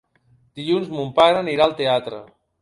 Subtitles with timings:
[0.59, 2.25] Dilluns mon pare anirà al teatre.